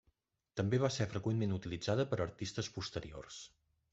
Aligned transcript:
També 0.59 0.79
va 0.83 0.89
ser 0.95 1.05
freqüentment 1.11 1.53
utilitzada 1.59 2.07
per 2.13 2.19
artistes 2.25 2.73
posteriors. 2.79 3.41